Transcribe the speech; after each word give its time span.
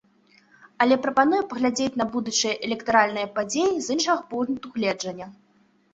Але 0.85 0.95
прапаную 1.03 1.41
паглядзець 1.51 1.93
на 2.01 2.07
будучыя 2.15 2.53
электаральныя 2.69 3.27
падзеі 3.39 3.73
з 3.89 3.99
іншага 3.99 4.21
пункту 4.33 4.67
гледжання. 4.79 5.27